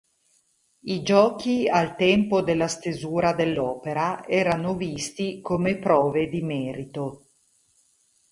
[0.85, 7.27] I giochi al tempo della stesura dell'opera erano visti come prove di merito.